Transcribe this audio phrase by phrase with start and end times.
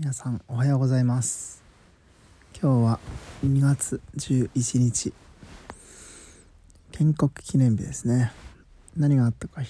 [0.00, 1.60] 皆さんおはようございます。
[2.62, 3.00] 今日は
[3.44, 5.12] 2月11日。
[6.92, 8.30] 建国記念日ですね。
[8.96, 9.60] 何があったか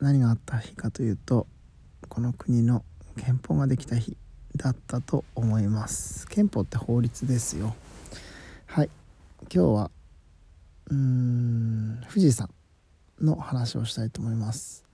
[0.00, 1.46] 何があった日かというと
[2.10, 2.84] この国の
[3.16, 4.18] 憲法ができた日
[4.54, 6.28] だったと思います。
[6.28, 7.74] 憲法って法律ですよ。
[8.66, 8.90] はい。
[9.44, 9.90] 今日は
[10.90, 12.50] うーん富士山
[13.18, 14.84] の話をしたいと思います。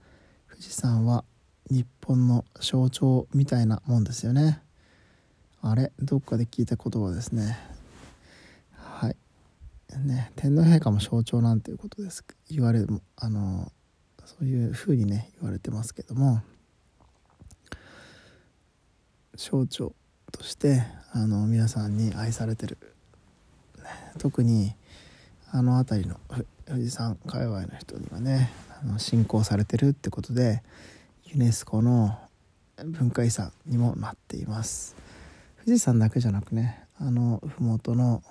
[0.49, 1.25] 富士山は
[1.69, 4.61] 日本の象徴みたいなもんですよね。
[5.61, 5.91] あれ？
[5.99, 7.57] どっかで聞いた言葉ですね。
[8.75, 9.15] はい。
[9.99, 12.25] ね天皇陛下も象徴なんていうことです。
[12.49, 13.71] 言われるあの
[14.25, 16.41] そういうふうにね言われてますけども。
[19.37, 19.95] 象徴
[20.31, 20.83] として
[21.13, 22.77] あの皆さんに愛されてる、
[23.77, 23.85] ね、
[24.19, 24.75] 特に
[25.51, 26.19] あの辺りの
[26.65, 28.51] 富士山界隈の人にはね
[28.83, 30.61] あの信仰されてるってことで
[31.33, 32.19] ユネスコの
[32.83, 34.97] 文化遺産にもなっています。
[35.63, 38.21] 富士山だけじゃなくねあの麓の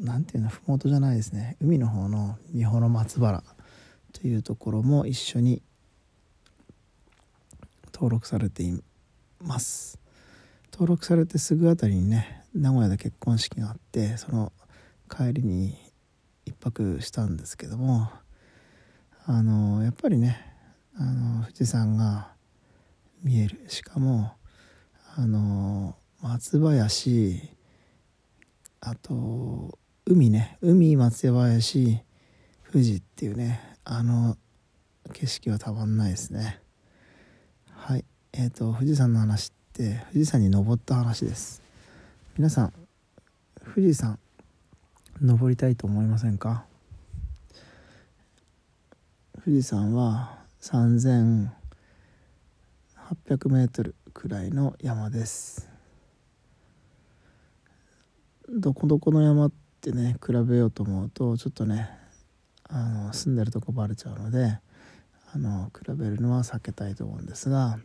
[0.00, 1.56] 何ていうの麓じゃないですね。
[1.60, 3.44] 海の方の三保の松原
[4.12, 5.62] というところも一緒に
[7.94, 8.82] 登録されてい
[9.40, 10.00] ます。
[10.72, 14.52] 登録されてすぐあたりにね名古屋で結婚式があってその
[15.08, 15.76] 帰りに
[16.46, 18.10] 1泊したんですけども
[19.24, 20.47] あのやっぱりね
[21.00, 22.32] あの富士山が
[23.22, 23.64] 見える。
[23.68, 24.32] しかも
[25.16, 27.40] あの松林
[28.80, 30.58] あと海ね。
[30.60, 32.00] 海松林
[32.72, 33.76] 富士っていうね。
[33.84, 34.36] あの
[35.12, 36.60] 景色はたまんないですね。
[37.70, 38.04] はい。
[38.32, 41.62] えっ、ー、と富士山の話って富士山に登った話です。
[42.36, 42.72] 皆さん
[43.74, 44.18] 富士山
[45.22, 46.64] 登りたいと思いませんか？
[49.44, 51.48] 富士山は3800
[53.48, 55.70] メートルくらいの山です。
[58.48, 61.90] どこどこの山ってね比べようと思うとちょっとね
[62.64, 64.58] あの住んでるとこバレちゃうので
[65.32, 67.78] あの比べるのは避けたいと思うんですが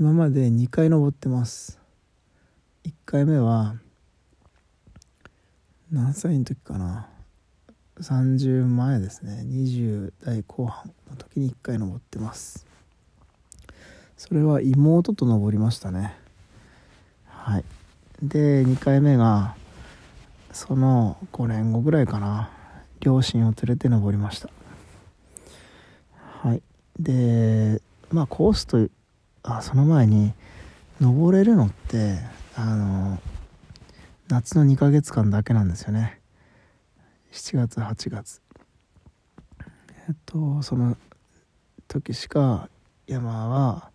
[0.00, 1.78] 今まで2回登ってます。
[2.84, 3.76] 1回目は
[5.90, 7.11] 何歳の時かな？
[8.00, 9.44] 30前ですね。
[9.46, 12.66] 20代後半の時に1回登ってます。
[14.16, 16.14] それは妹と登りましたね。
[17.26, 17.64] はい。
[18.22, 19.56] で2回目が
[20.52, 22.50] その5年後ぐらいかな。
[23.00, 24.48] 両親を連れて登りました。
[26.40, 26.62] はい。
[26.98, 28.88] でまあコースと
[29.42, 30.32] あその前に
[31.00, 32.18] 登れるのって
[32.54, 33.18] あの
[34.28, 36.21] 夏の2ヶ月間だけなんですよね。
[37.32, 38.42] 7月8月。
[40.06, 40.98] えっとその
[41.88, 42.68] 時しか
[43.06, 43.90] 山は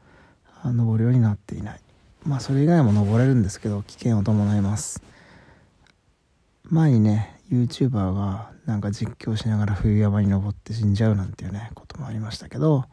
[0.66, 1.80] 登るようになっていない。
[2.26, 5.04] まあそれ以外も登れるんですけど危険を伴います。
[6.64, 12.86] 前にね YouTuber がなんか実況しながら冬山に登って死んじゃうなんていうねこともありましたけど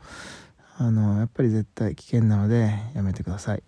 [0.76, 3.62] あのやっぱり絶対危険なのでやめてください。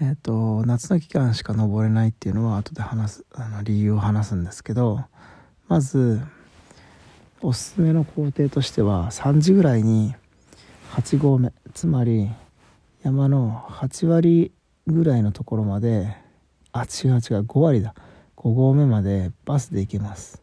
[0.00, 5.04] えっ、ー、と夏の期間しか登れないっていうのは後で話すあの理由を話すんですけど
[5.68, 6.20] まず
[7.40, 10.14] おすすめの工程としては3時ぐらいに
[10.92, 11.52] 8合目。
[11.74, 12.30] つまり
[13.02, 14.52] 山の8割
[14.86, 16.16] ぐらいのところまで
[16.72, 17.94] あ違う違う5割だ。
[18.36, 20.42] 5合目までバスで行けます。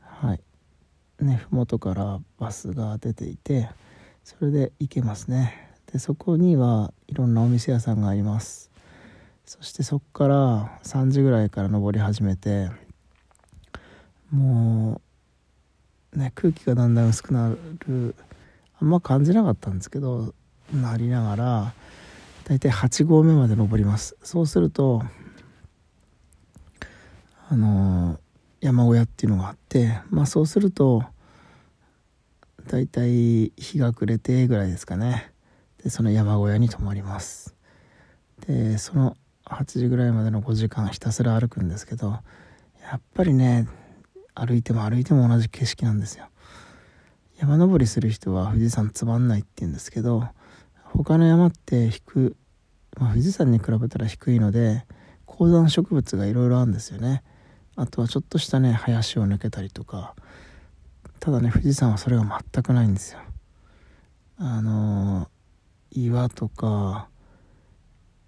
[0.00, 0.40] はい。
[1.20, 3.68] ね麓からバスが出ていて
[4.22, 5.65] それで行けますね。
[5.92, 8.70] でそこにはいろんなお店屋さんがあります。
[9.44, 12.68] そしてそこから3時ぐらいから登り始めて
[14.32, 15.00] も
[16.12, 17.54] うね空気がだんだん薄くな
[17.86, 18.16] る
[18.80, 20.34] あんま感じなかったんですけど
[20.74, 21.74] なりながら
[22.44, 24.16] だいたい8合目まで登ります。
[24.22, 25.02] そうすると
[27.48, 28.18] あの
[28.60, 31.04] 山小屋っていうのがあってまあそうすると
[32.66, 35.30] だいたい日が暮れてぐらいですかね。
[35.86, 37.54] でその山小屋に泊まります。
[38.48, 42.08] でその8時ぐらいまでの5時間ひたすら歩くんですけど
[42.82, 43.68] やっぱりね
[44.34, 46.26] 歩いても歩いても同じ景色なんですよ。
[47.38, 50.24] 山登りする人は富士山つまんないって言うんですけど
[50.86, 52.34] 他の山って低、
[52.98, 54.84] まあ、富士山に比べたら低いので
[55.24, 57.22] 高山植物がいろいろあるんですよね。
[57.76, 60.16] あとはちょっとしたね林を抜けたりとか。
[61.20, 63.20] ただね富士山はそれが全くないんですよ。
[64.38, 65.28] あの
[65.90, 67.08] 岩とか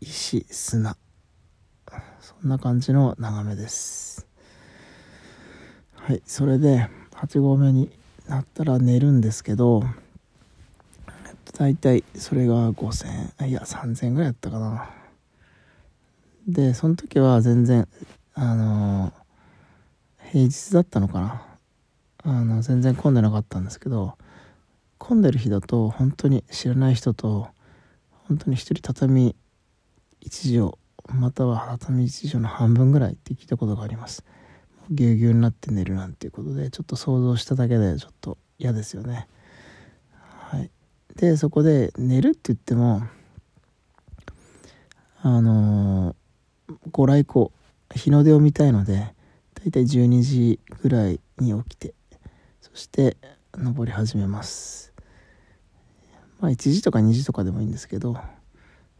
[0.00, 0.96] 石砂。
[2.20, 4.26] そんな感じの眺めです。
[5.94, 7.90] はいそれで8合目に
[8.28, 9.82] なったら寝るんですけど
[11.58, 14.90] 大体それが5000いや3000ぐらいだったかな。
[16.46, 17.88] でその時は全然
[18.34, 19.12] あの
[20.30, 21.42] 平日だったのかな。
[22.24, 24.18] あの全然混んでなかったんですけど
[24.98, 27.48] 混んでる日だと本当に知らない人と
[28.26, 29.34] 本当に一人畳
[30.22, 30.72] 1
[31.08, 34.24] 畳または畳1畳の半分ぐらいって聞いたことがあります。
[34.90, 39.28] ぎゅうぎゅうになって寝るなんていうことでちょっと想像しただけでちょっと嫌ですよね。
[40.12, 40.70] はい。
[41.16, 43.02] でそこで寝るって言っても
[45.20, 47.48] あのー、ご来光
[47.94, 49.14] 日の出を見たいのでだ
[49.66, 51.94] いたい12時ぐらいに起きて
[52.60, 53.16] そして
[53.56, 54.92] 登り始めます。
[56.40, 58.16] まあ1時とか2時とかでもいいんですけど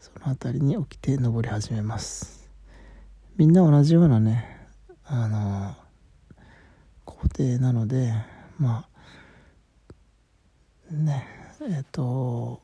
[0.01, 2.51] その辺りに起きて登り始めます。
[3.37, 4.67] みんな同じようなね
[5.05, 5.77] あの
[7.05, 8.13] 工程なので
[8.59, 8.87] ま
[10.91, 11.27] あね
[11.63, 12.63] えっ、と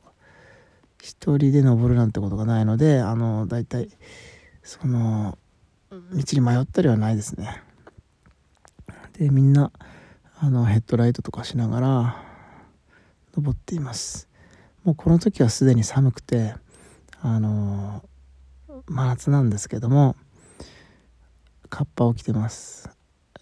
[1.00, 3.88] 一人で登るなんてことがないのであの大体
[4.62, 5.36] その
[5.90, 5.98] 道
[6.32, 7.62] に迷ったりはないですね。
[9.18, 9.70] でみんな
[10.44, 12.22] あのヘッドライトとかしながら
[13.34, 14.28] 登っています。
[14.84, 16.54] もうこの時はすでに寒くて
[17.22, 18.04] あの
[18.84, 20.16] 真夏なんですけども
[21.70, 22.90] カッパを着てます。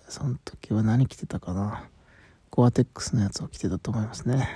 [0.08, 1.88] その時は何着てたかな。
[2.50, 4.48] ゴアテックスのやつを着てたと思いますね。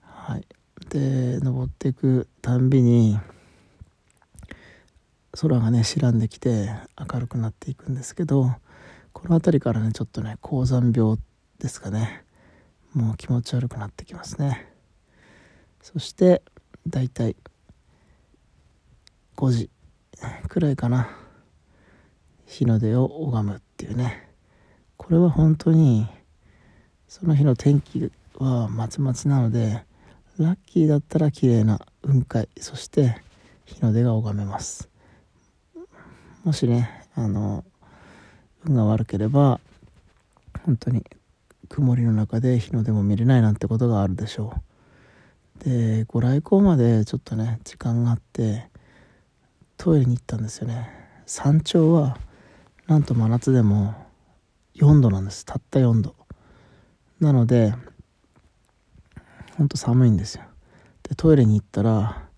[0.00, 0.46] はい。
[0.88, 3.18] で登っていくたんびに
[5.38, 8.52] 空がね白んできて明るくなっていくんですけど
[9.16, 11.16] この辺りからねちょっとね高山病
[11.58, 12.22] ですかね。
[12.92, 14.70] もう気持ち悪くなってきますね。
[15.80, 16.42] そして
[16.86, 17.34] だいたい
[19.38, 19.70] 5時
[20.48, 21.08] くらいかな。
[22.44, 24.28] 日の出を拝むっていうね。
[24.98, 26.06] これは本当に
[27.08, 29.82] その日の天気はまちまちなので
[30.36, 33.16] ラッキーだったら綺麗な雲海そして
[33.64, 34.90] 日の出が拝めます。
[36.44, 37.64] もしねあの
[38.66, 39.60] 運が悪ければ
[40.64, 41.04] 本当に
[41.68, 45.64] 曇りの中で日の出も見れないなんてことがあるでしょう。
[45.64, 48.68] でご来光までちょっとね時間があって
[49.76, 50.88] トイレに行ったんですよね。
[51.26, 52.18] 山頂は
[52.86, 53.94] なんと真夏でも
[54.76, 55.44] 4度なんです。
[55.44, 56.14] たった4度。
[57.20, 57.74] なので
[59.56, 60.44] ほんと寒いんですよ。
[61.02, 62.28] でトイレに行ったら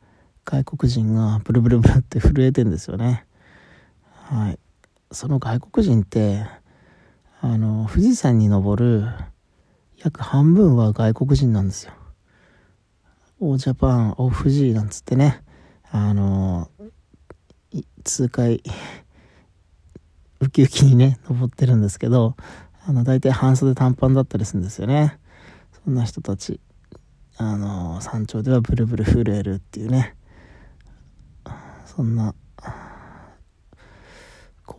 [0.45, 3.27] 外国人がブルブルブルって震えてんですよね。
[4.13, 4.59] はい。
[5.11, 6.45] その外国人って
[7.41, 9.09] あの富士山に登る
[9.97, 11.93] 約半分は外国人なんですよ。
[13.41, 15.43] オージャパンオフジーなんつってね。
[15.91, 16.71] あの
[18.05, 18.63] 数回
[20.41, 22.37] ウキウキにね登ってるんですけど
[22.87, 25.19] あの大体半袖短パンだったりするんですよね。
[25.85, 26.61] そんな人たち
[27.37, 30.17] あの山頂ではブルブル震えるっていうね。
[31.87, 32.35] そんな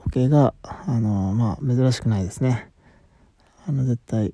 [0.10, 2.72] 光景があのまあ珍しくないですね。
[3.68, 4.34] あの絶対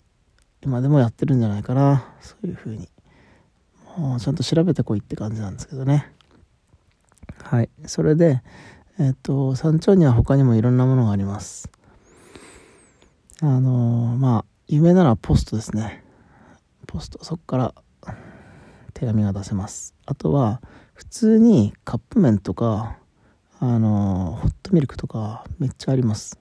[0.64, 2.06] 今でもやってるんじゃないかな。
[2.22, 2.90] そういう風に。
[3.98, 6.12] もうちゃんと調べてこいって感じなんですけどね。
[7.44, 7.70] はい。
[7.86, 8.42] それで
[8.98, 11.70] えっと山頂には他にもいろんなものがあります。
[13.42, 16.04] あのまあ有名なのはポストですね。
[16.88, 17.74] ポストそこから
[18.94, 19.94] 手紙が出せます。
[20.06, 20.62] あとは
[20.94, 22.98] 普通にカップ麺とか
[23.60, 26.40] あのホットミルクとかめっちゃあります。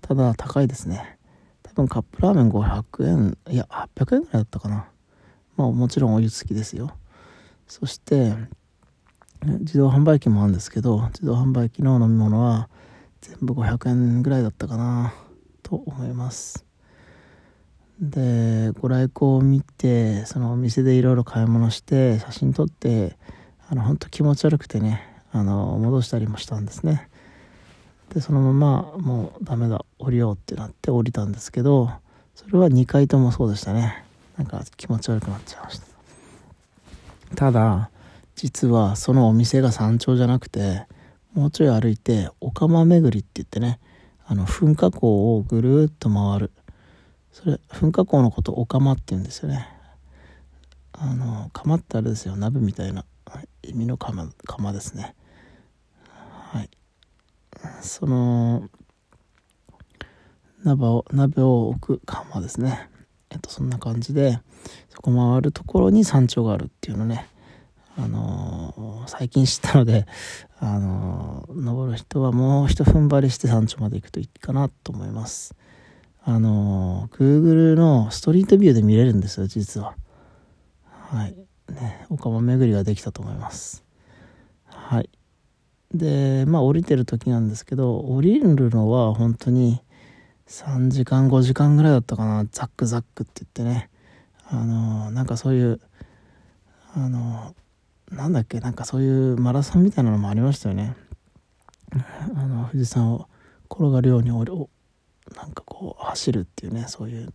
[0.00, 1.18] ただ高いですね。
[1.62, 4.86] 多分カップラーメン500円いや800円ぐらいだったかな。
[5.56, 6.96] まあもちろんお湯付きですよ。
[7.66, 8.34] そして
[9.44, 12.68] 自動販売機もあるんですけど自動販売機の飲み物は
[13.20, 15.14] 全部500円ぐらいだったかな
[15.62, 16.64] と思います。
[18.00, 23.16] でご来光を見てそのお店でいろいろ買い物して写真撮って
[23.68, 27.08] あの本当気持ち悪くてねあの戻したりもしたんですね。
[28.14, 31.90] でそのままもうダメだ降りようってなって降りたんですけど
[32.34, 34.04] それは2回ともそうでしたね。
[34.36, 35.86] なんか気持ち悪くなっちゃいました。
[37.34, 37.90] ただ
[38.34, 40.86] 実はそのお店が山頂じゃなくて
[41.32, 43.80] もうちょい歩いてお釜巡りって言ってね
[44.26, 46.50] あの噴火口をぐるっと回る。
[47.32, 49.66] それ噴火口のことお釜って言うんですよね。
[50.92, 53.04] あの釜ってあれですよ鍋みたいな
[53.62, 55.14] 意味の釜釜ですね。
[57.80, 58.68] その
[60.64, 62.88] 鍋を鍋を置く釜ですね
[63.30, 64.40] えっとそんな感じで
[64.90, 67.28] そこ回るところに山頂があるっていうのね
[67.96, 70.06] あのー、最近知ったので、
[70.58, 75.54] あのー、登る人はもう一踏ん張りして山頂まで行くといいかなと思います。
[76.24, 79.94] あのー、Google のストリートビューで見れるんですよ、実は。
[81.10, 81.36] はい。
[81.72, 83.84] ねお釜巡りができたと思います
[84.66, 85.10] はい
[85.94, 89.82] でまあ降りてる時なんですけど降りるのは本当に
[90.46, 92.44] 3時間5時間ぐらいだったかな。
[92.50, 93.90] ザックザックって言ってね。
[94.48, 95.80] あのなんかそういう
[96.94, 97.54] あの
[98.10, 100.94] なんだっけなんかそういうマラソンみたいなのもありましたよね。
[102.36, 103.28] あの富士山を
[103.70, 107.32] 転がるようになんかこう走るっていうねそういう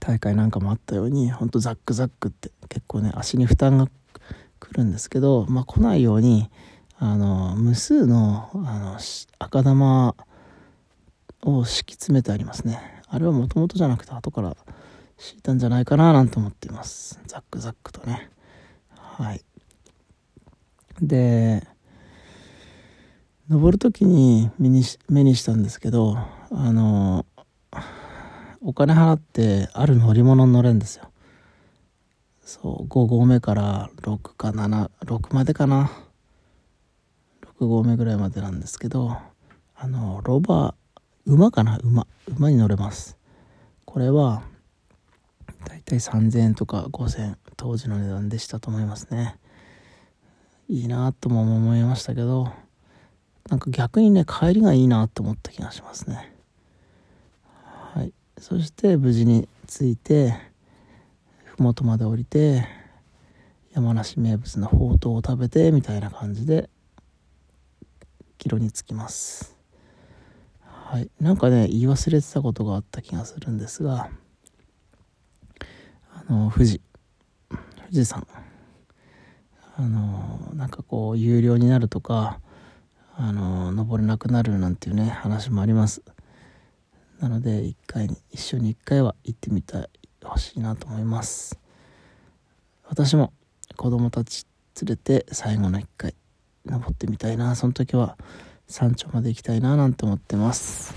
[0.00, 3.88] 大会なんかもあったようにほんとザックザックって結構ね足に負担が
[4.62, 6.48] 来るんですけどまあ来ないように
[6.98, 8.98] あの無数のあの
[9.40, 10.14] 赤玉
[11.42, 12.80] を敷き詰めてありますね。
[13.08, 14.56] あれはもともとじゃなくて後から
[15.18, 17.20] 敷いたんじゃないかななんて思っています。
[17.26, 18.30] ザックザックとね。
[18.94, 19.42] はい。
[21.00, 21.66] で
[23.48, 27.26] 登る時に目に目にしたんですけどあの
[28.60, 31.11] お金払ってある乗り物に乗れるんですよ。
[32.42, 35.90] そう5合目から6か76までかな。
[37.58, 39.16] 6合目ぐらいまでなんですけど
[39.76, 40.74] あのロバ
[41.24, 43.16] 馬かな馬馬に乗れます。
[43.84, 44.42] これは
[45.64, 49.38] だいたい3000円とか5000円当時の値段でしたと思いますね。
[50.68, 52.52] いいなとも思いましたけど
[53.48, 56.34] なんか逆にね帰りがいいなと思った気がしますね。
[57.94, 58.12] はい。
[58.38, 60.51] そして無事に着いて
[61.58, 62.66] 麓まで降りて
[63.72, 66.68] 山梨名物のほうとうを食べてみたいな感じで
[68.38, 69.56] 帰路に着きます。
[70.60, 71.10] はい。
[71.20, 74.10] なんかね言い忘れてたことがあった気がするんですが
[76.10, 76.80] あの富士
[77.50, 78.26] 富士山
[79.76, 82.40] あのなんかこう有料になるとか
[83.14, 86.02] あの登れなくなるなんていうね話もあります。
[87.20, 90.01] なので一回に一緒に一回は行ってみたい。
[90.32, 91.58] ほしいなと思います。
[92.88, 93.32] 私も
[93.76, 94.46] 子供たち
[94.80, 96.14] 連れて最後の1回
[96.64, 97.54] 登ってみたいな。
[97.54, 98.16] その時は
[98.66, 100.94] 山頂まで行きたいななんて思ってます。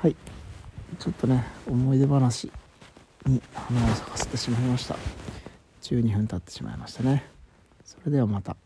[0.00, 0.16] はい。
[0.98, 2.50] ちょっとね思い出話
[3.26, 4.96] に花を咲かせてしまいました。
[5.82, 7.24] 12分経ってしまいましたね。
[7.84, 8.56] それではまた。